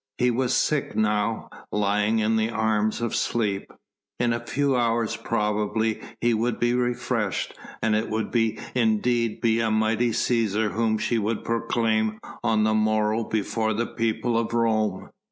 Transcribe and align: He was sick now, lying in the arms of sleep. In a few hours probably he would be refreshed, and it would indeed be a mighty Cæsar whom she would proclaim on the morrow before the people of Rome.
He 0.17 0.31
was 0.31 0.55
sick 0.57 0.95
now, 0.95 1.47
lying 1.71 2.17
in 2.17 2.35
the 2.35 2.49
arms 2.49 3.01
of 3.01 3.15
sleep. 3.15 3.71
In 4.19 4.33
a 4.33 4.43
few 4.43 4.75
hours 4.75 5.15
probably 5.15 6.01
he 6.19 6.33
would 6.33 6.59
be 6.59 6.73
refreshed, 6.73 7.53
and 7.83 7.95
it 7.95 8.09
would 8.09 8.35
indeed 8.73 9.41
be 9.41 9.59
a 9.59 9.69
mighty 9.69 10.09
Cæsar 10.09 10.71
whom 10.71 10.97
she 10.97 11.19
would 11.19 11.43
proclaim 11.43 12.19
on 12.43 12.63
the 12.63 12.73
morrow 12.73 13.25
before 13.25 13.75
the 13.75 13.85
people 13.85 14.39
of 14.39 14.55
Rome. 14.55 15.11